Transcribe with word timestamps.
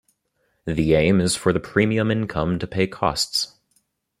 The 0.65 0.95
aim 0.95 1.21
is 1.21 1.35
for 1.35 1.53
the 1.53 1.59
premium 1.59 2.09
income 2.09 2.57
to 2.57 2.65
pay 2.65 2.87
costs. 2.87 3.59